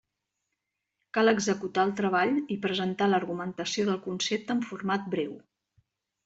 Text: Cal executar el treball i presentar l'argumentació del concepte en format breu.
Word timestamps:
Cal 1.17 1.31
executar 1.33 1.83
el 1.87 1.93
treball 1.99 2.33
i 2.55 2.57
presentar 2.63 3.11
l'argumentació 3.11 3.87
del 3.91 4.01
concepte 4.09 4.57
en 4.57 4.65
format 4.71 5.07
breu. 5.17 5.37